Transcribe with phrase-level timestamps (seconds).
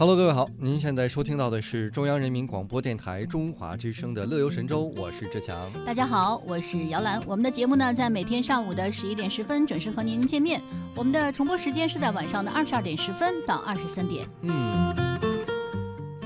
[0.00, 5.70] Hello，各位好，您现在收听到的是中央人民广播电台中华之声的《乐游神州》，我是志强。
[5.84, 7.20] 大家好，我是姚兰。
[7.26, 10.58] 我们的节目呢，在每天上午的十一点十分准时和您见面。
[10.96, 14.26] 我们的重播时间是在晚上的二十二点十分到二十三点。
[14.40, 14.96] 嗯，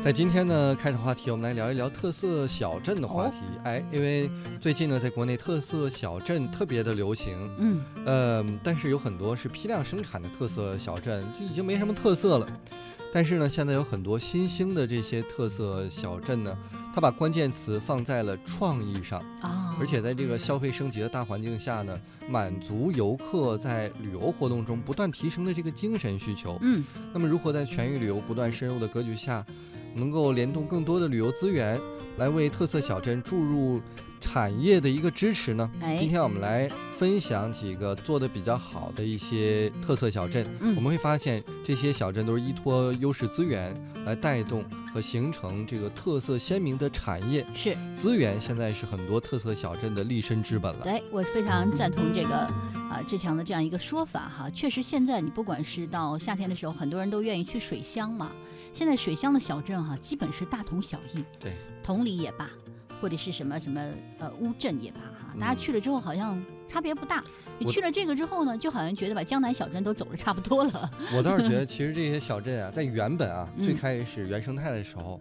[0.04, 3.38] 在今天呢，开始话题，我们来聊一聊特色小镇的话题。
[3.64, 4.30] 哎，因为
[4.60, 7.50] 最近呢，在国内特色小镇特别的流行。
[7.58, 12.46] 嗯，呃，但是有很多是批量生产的特色小镇，就已经没什么特色了。
[13.14, 16.58] 但是呢，现在有很多新兴的这些特色小镇呢，
[16.92, 21.96] 它把关键词放在了创意上啊，而且在这个消费升级的大环境下呢，
[22.28, 26.58] 满足游客在旅游活动中不断提升的这个精神需求。
[26.60, 29.46] 嗯，那么如何在全域旅游不断深入的格局下，
[29.94, 31.80] 能够联动更多的旅游资源，
[32.18, 33.80] 来为特色小镇注入
[34.20, 35.70] 产业的一个支持呢？
[35.80, 40.46] 哎今天我们来分享几个做的比较好的一些特色小镇。
[40.60, 43.74] 嗯我们会发现这些小镇都是依托优势资源
[44.06, 47.44] 来带动和形成这个特色鲜明的产业。
[47.54, 50.84] 是资源现在是很多特色小镇的立身之本了。
[50.84, 52.48] 对我非常赞同这个
[52.94, 54.48] 啊志强的这样一个说法哈。
[54.50, 58.30] 确实，现在你不管是到夏天的时候，很多人都愿意去水乡嘛。
[58.72, 61.24] 现在水乡的小镇哈，基本是大同小异。
[61.38, 62.48] 对，同里也罢，
[63.00, 63.80] 或者是什么什么
[64.18, 67.22] 呃乌镇也罢哈，大家嗯去了之后好像差别不大。
[67.58, 70.90] 你去了这个之后呢，就好像觉得把江南小镇都走的差不多了。
[71.16, 75.20] 我倒是觉得，其实这些小镇啊，在原本啊，嗯最开始原生态的时候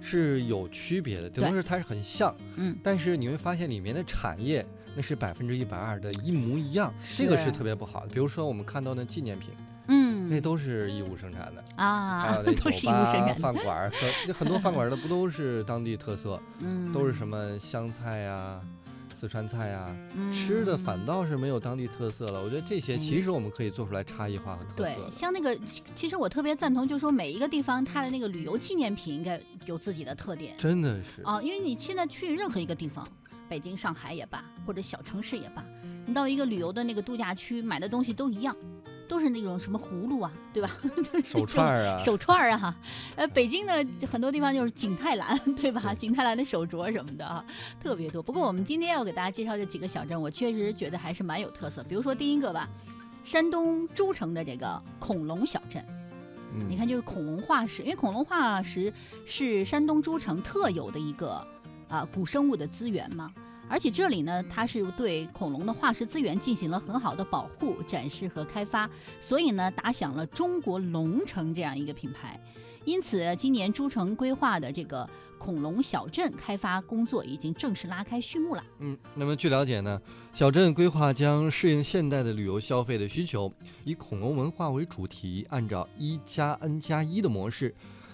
[0.00, 8.14] 是有区别的，顶多对是它是很像，嗯，但是你会发现里面的产业那是百分之一百二的一模一样，这个是是特别不好的。
[8.14, 9.50] 比如说我们看到的纪念品，
[9.88, 13.92] 嗯，那都是义乌生产的，还啊有 那，都酒是义乌生吧、产的，饭馆儿
[14.26, 18.60] 那很多饭馆儿的不都是当地特色， 嗯，都是什么湘菜呀、
[19.14, 19.94] 四川菜呀，
[20.32, 22.42] 吃的嗯反倒是没有当地特色了。
[22.42, 25.10] 我觉得这些其实我们可以做出来差异化和特对色，对。
[25.10, 33.06] 像那个，其其实我特别赞同，就是说每一个地方它的那个旅游纪念品应该有自己的特点真的是，啊，因为你现在去任何一个地方，
[33.50, 35.64] 北京、上海也罢，或者小城市也罢，
[36.06, 38.56] 你到一个旅游的那个度假区买的东西都一样，
[39.08, 40.70] 都是那种什么葫芦啊，对吧？
[41.24, 42.76] 手串儿啊，手串儿啊，哈，
[43.16, 45.80] 呃，北京的很多地方就是景泰蓝， 对吧？
[45.82, 47.44] 对景泰蓝的手镯什么的啊，
[47.80, 48.22] 特别多。
[48.22, 51.82] 不过我们今天要给大家介绍这几个小镇，我确实觉得还是蛮有特色。
[51.82, 52.68] 比如说第一个吧，
[53.24, 55.84] 山东诸城的这个恐龙小镇，
[56.54, 58.92] 嗯你看就是恐龙化石，因为恐龙化石
[59.26, 61.44] 是山东诸城特有的一个
[61.90, 63.30] 啊古生物的资源嘛。
[63.68, 68.90] 而且这里呢，它是对恐龙的化石资源进行了很好的保护、展示和开发，
[69.20, 72.40] 所以呢，打响了中国龙城这样一个品牌。
[72.84, 75.08] 因此，今年诸城规划的这个
[75.38, 78.64] 恐龙小镇开发工作已经正式拉开序幕了。
[78.78, 80.00] 嗯，那么据了解呢，
[80.32, 83.52] 小镇规划将适应现代的旅游消费的需求，
[83.84, 87.72] 以恐龙文化为主题，按照一加 N 加一的模式，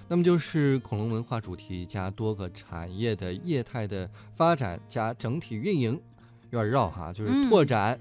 [0.09, 6.00] 那么就是恐龙文化主题加多个产业的业态的发展加整体运营，
[6.50, 7.99] 有点绕哈，就是嗯拓展、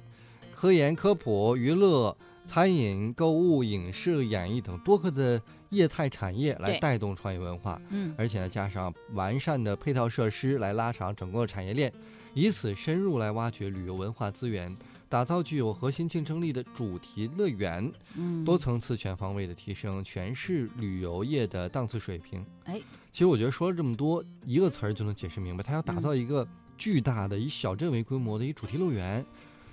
[0.53, 7.81] 科研、科普、娱乐、餐饮、购物、影视、演艺等多个的业态产业来带动创意文化。
[7.89, 11.91] 嗯，而且呢，加上完善的配套设施来拉长整个产业链，
[12.35, 14.73] 以此深入来挖掘旅游文化资源，
[15.15, 22.45] 打造具有核心竞争力的主题乐园，嗯，多层次、全方位的提升全市旅游业的档次水平。
[22.65, 22.81] 哎，
[23.13, 26.45] 其实我觉得说了这么多，一个词儿就能解释明白，他要打造一个
[26.77, 29.25] 巨大的以小镇为规模的一主题乐园。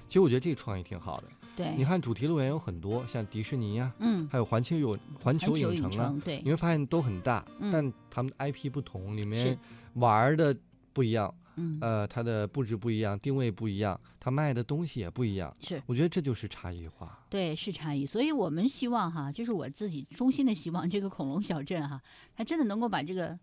[0.07, 1.25] 其实我觉得这个创意挺好的。
[1.57, 6.41] 对，你看主题乐园有很多，像迪士尼呀、嗯，还有环球有环环球球影城啊，对。
[6.45, 7.73] 你，会发现都很大，嗯。
[7.73, 9.59] 但他们的 IP 不同，里面
[9.95, 10.57] 玩儿的
[10.93, 15.55] 不一样，嗯，呃，它的布置不一样，定位不一样，它卖的东西也不一样。
[15.61, 15.83] 是。
[15.87, 17.25] 我觉得这就是差异化。
[17.29, 22.01] 对，是差异，所以我们希望哈，就是我自己衷心的希望，这个恐龙小镇哈，
[22.37, 23.39] 它真的能够把这个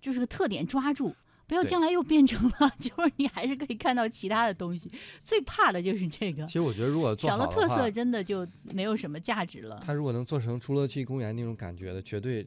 [0.00, 1.14] 就是个特点抓住，
[1.46, 4.90] 不要将来又变成了， 就是你还是可以看到其他的东西。
[5.22, 9.80] 最怕的就是这个其，实我觉得如果做少了特好的话色，真的就没有什么价值了。
[9.84, 12.46] 它如果能做成侏罗纪公园那种感觉的，绝对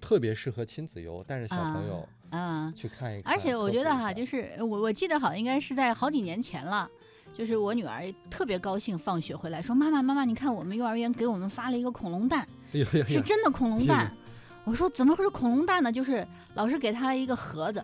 [0.00, 2.08] 特别适合亲子游，带着小朋友啊，
[2.74, 3.32] 去看一看。
[3.32, 6.88] 而且我觉得哈，就是我我记得好像应该是在好几年前了。
[7.34, 12.48] 就是我女儿特别高兴，放学回来说：“妈妈，妈妈，你看我们幼儿园给我们发了一个恐龙蛋，
[13.06, 14.12] 是真的恐龙这蛋。
[14.64, 15.92] ”我说：“怎么会是恐龙蛋呢？
[15.92, 17.78] 就是老师给她了一个盒子，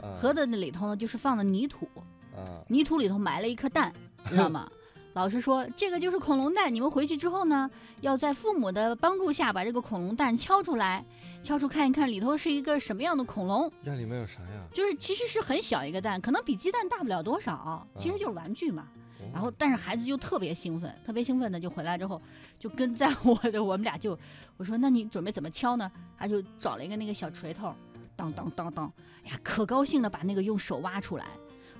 [0.00, 1.88] 啊盒子那里头呢就是放的泥土，
[2.36, 3.92] 啊，泥土里头埋了一颗蛋，
[4.28, 4.70] 知道吗？
[5.12, 7.68] 老师说这个就是恐龙蛋，你们回去之后呢，
[8.00, 11.04] 要在父母的帮助下把这个恐龙蛋敲出来，
[11.42, 13.70] 敲出看一看里头是一个什么样的恐龙。
[13.82, 14.64] 那里面有啥呀？
[14.72, 18.86] 就是其实是很小一个蛋，可能比鸡蛋大不了多少，其实就是玩具嘛。
[18.94, 18.96] 哦
[19.34, 22.20] 然后，但是孩子就特别兴奋，特别兴奋的就回来之后，
[22.58, 24.18] 就跟在我的我们俩就，
[24.56, 25.90] 我说那你准备怎么敲呢？
[26.16, 27.74] 他就找了一个那个小锤头，
[28.16, 28.90] 当当当当，
[29.24, 31.26] 哎呀，可高兴的把那个用手挖出来，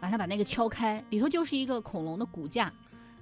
[0.00, 2.71] 完了把那个敲开，里头就是一个恐龙的骨架。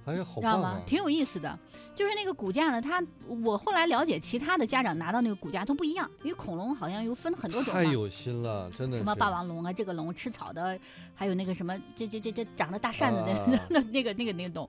[0.09, 0.81] 哎呀，好知道吗？
[0.85, 1.57] 挺有意思的，
[1.93, 7.83] 就是那个骨架呢，它我后来了解，其他的家长拿到那个骨架都不一样，因为恐龙好像有分很多种嘛。
[7.83, 10.77] 太有心了，真的什么霸王龙啊，这个龙吃草的，
[11.13, 14.67] 还有那个什么这这这这长着大扇子的、啊 那那个那个那个龙，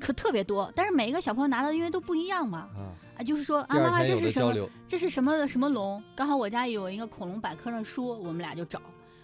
[0.00, 0.72] 可特别多。
[0.74, 4.68] 但是每一个小朋友拿到因为都不一样嘛，啊，啊，就是说啊，妈妈这是什么？
[4.88, 6.02] 这是什么什么龙？
[6.16, 8.80] 刚好我家有一个恐龙百科的书，我们俩就找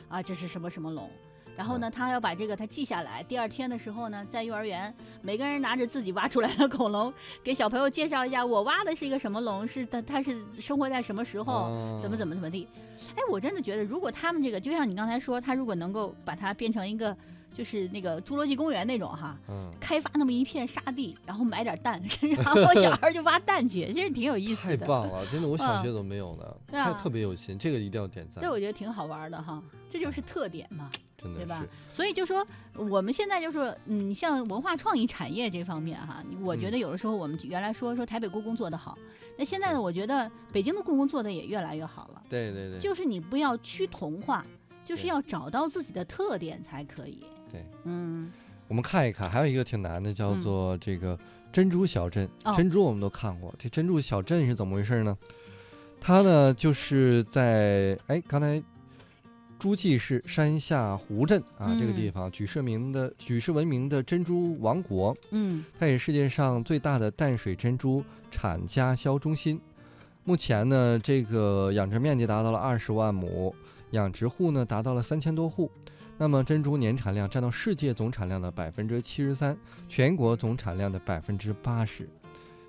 [0.08, 1.08] 啊，这是什么什么龙。
[1.56, 3.22] 然后呢，他要把这个他记下来。
[3.22, 4.92] 第二天的时候呢，在幼儿园，
[5.22, 7.12] 每个人拿着自己挖出来的恐龙，
[7.42, 12.68] 给小朋友介绍一下，我挖的是一个什么龙，是它它是生活在什么时候，啊怎么怎么怎么地。
[13.14, 17.16] 哎，我真的觉得，如果他们这个，就像你刚才说，他如果能够把它变成一个，
[17.52, 22.00] 就是那个侏罗纪公园那种哈，嗯，开发那么一片沙地，然后买点蛋，
[22.36, 24.86] 然后小孩就挖蛋去，其实挺有意思的太。
[24.86, 30.88] 棒了，真的，我小嗯学都没有呢，对啊特别有心，这个一定要点赞这，我觉得挺好玩的哈，这就是特点嘛，
[31.24, 31.66] 真的对吧，？
[31.90, 38.96] 所以就说我们现在就是，嗯，像文化创意产业这方面哈，我觉嗯得有的时候我们原来说说台北故宫做得好，
[39.38, 44.44] 那现在呢，我觉得北京的故宫做的也越来越好了，对对对，就是你不要趋同化，
[44.84, 47.24] 就是要找到自己的特点才可以。
[47.50, 48.30] 对，嗯，
[48.68, 51.18] 我们看一看，还有一个挺难的，叫嗯做这个
[51.50, 52.28] 珍珠小镇。
[52.44, 55.16] 哦珍珠我们都看过，这珍珠小镇是怎么回事呢？
[56.00, 58.62] 它呢就是在哎刚才
[59.64, 69.58] 诸暨市山下湖镇啊、这个地嗯方，举世名的举世闻名的珍珠王国，嗯它也是世界上最大的淡水珍珠产加销中心。
[70.24, 73.54] 目前呢，这个养殖面积达到了二十万亩，
[73.92, 75.70] 养殖户呢达到了三千多户。
[76.18, 79.56] 那么珍珠年产量占到世界总产量的百分之七十三，
[79.88, 82.06] 全国总产量的百分之八十。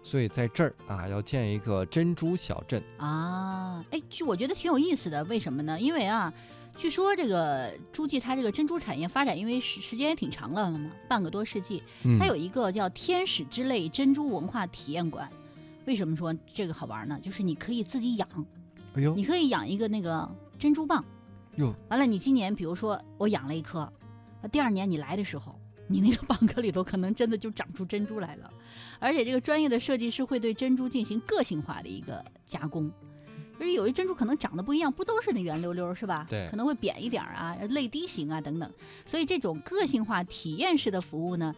[0.01, 2.81] 所以在这儿啊，要建一个珍珠小镇。
[2.95, 5.77] 啊，哎，就我觉得挺有意思的，为什么呢？
[5.77, 6.31] 因为啊，
[6.77, 15.29] 据说这个诸暨它这个珍珠产业发展，因为时时间也挺长了嘛，半个多世纪，嗯它有一个叫天使之泪珍珠文化体验馆。
[15.85, 17.19] 为什么说这个好玩呢？
[17.21, 18.27] 就是你可以自己养，
[18.95, 20.29] 哎呦你可以养一个那个
[20.59, 21.01] 珍珠蚌。
[21.55, 23.91] 哟，完了，你今年比如说我养了一颗，
[24.51, 25.57] 第二年你来的时候，
[25.87, 28.51] 你那个蚌壳里头可能真的就长出珍珠来了，
[28.99, 32.91] 而且这个专业的设计师会对珍珠进行个性化的一个加工。
[33.59, 36.25] 就是有些珍珠可能长得不一样，不都是那圆溜溜是吧？
[36.29, 38.69] 对可能会扁一点儿啊，泪滴形啊等等。
[39.05, 41.53] 所以这种个性化体验式的服务呢，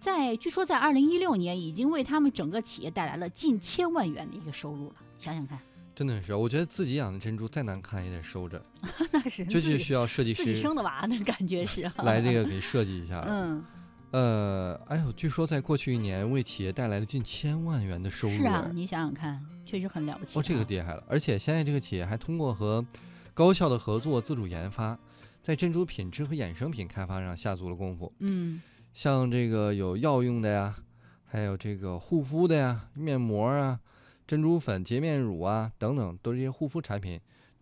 [0.00, 4.94] 在据说在二零一六年已经为他们整个企业带来了近千万元的一个收入了。
[5.18, 5.58] 想想看，
[5.94, 8.64] 真的是，我觉得自己养的珍珠再难看也得收着，
[9.12, 13.24] 那是就是需要设计师自己生的娃的感觉是来这个给设计一下。
[13.28, 13.62] 嗯。
[14.12, 18.34] 呃，哎呦，据说在过去一年为企业带来了近千万元的收入。
[18.34, 20.40] 是啊哎，你想想看，确实很了不起、啊。
[20.40, 21.02] 哦，这个厉害了！
[21.08, 22.84] 而且现在这个企业还通过和
[23.32, 24.98] 高校的合作自主研发，
[25.42, 28.12] 在珍珠品质和衍生品开发上下足了功夫。
[28.18, 28.60] 嗯
[28.92, 30.76] 像这个有药用的呀，
[31.24, 33.80] 还有这个护肤的呀，面膜啊、
[34.26, 37.18] 珍珠粉、洁面乳啊等等，都是这些护肤产品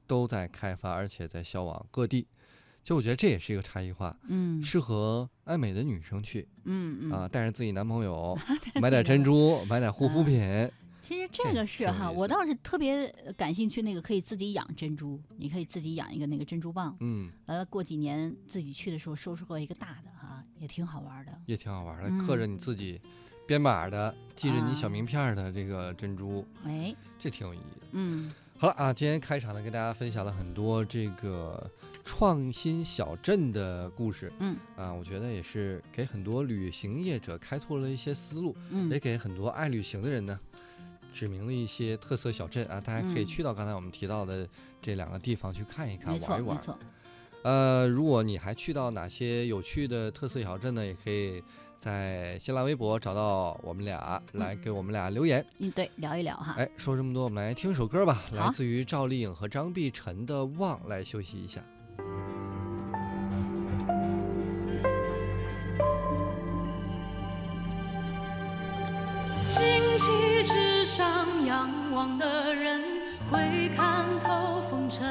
[0.08, 2.26] 都在开发，而且在销往各地。
[2.82, 8.36] 就我觉得这也是一个差异化，嗯适合爱美的女生去嗯嗯啊，带着自己男朋友
[8.80, 10.70] 买点珍珠，买点护肤啊品。
[11.00, 21.32] 其实这这个是哈，我倒是特别感兴趣，那个可以自己养珍珠，你可以自己养一个那个珍珠蚌，嗯，完了过几年自己去的时候收拾过一个大的哈，也挺好玩的。
[21.46, 23.00] 也挺好玩的，嗯刻着你自己
[23.46, 27.86] 编码的，记着你小啊名片儿的这个珍珠，哎，这挺有意义的。
[27.92, 31.68] 嗯好了啊，今天开场呢，跟大家分享了很多这个
[32.12, 40.36] 创新小镇的故事嗯啊，我觉得也是给很多旅行业者开拓了一些思路，嗯也嗯给很多爱旅行的人呢
[41.12, 44.44] 指明了一些特色小镇啊，大家可以嗯去到刚才我们提到的
[44.82, 46.56] 这两个地方去看一看、玩一玩。
[46.56, 46.76] 没错，
[47.44, 51.40] 呃，如果你还去到哪些有趣的特色小镇呢，也可以
[51.78, 55.46] 在新浪微博找到我们俩，来给我们俩留言。
[55.58, 56.56] 嗯对，聊一聊哈。
[56.58, 61.62] 哎，说这么多，我们来听首歌吧，来自于赵丽颖和张碧晨的《望》，来休息一下。
[70.00, 72.82] 荆棘之上仰望的人，
[73.30, 75.06] 会看透风尘。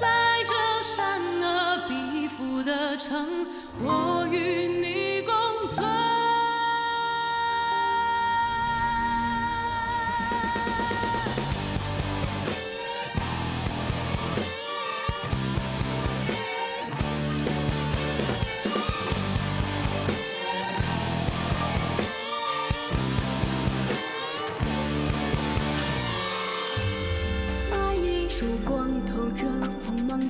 [0.00, 0.06] 在
[0.46, 3.44] 这善恶彼附的城，
[3.82, 4.87] 我与你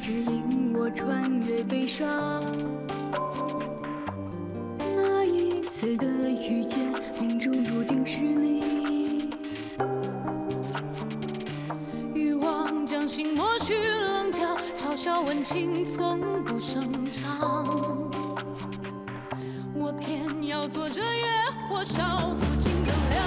[0.01, 2.43] 指引我穿越悲伤。
[4.79, 6.79] 那一次的遇见，
[7.21, 9.31] 命中注定是你。
[12.15, 18.09] 欲望将心磨去棱角，嘲笑温情从不声张。
[19.75, 21.27] 我偏要做这野
[21.69, 23.19] 火烧不尽的凉。